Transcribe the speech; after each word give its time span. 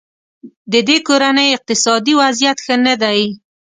ددې 0.73 0.97
کورنۍ 1.07 1.47
اقتصادي 1.55 2.13
وضیعت 2.21 2.57
ښه 2.65 2.75
نه 2.85 2.95
دی. 3.01 3.21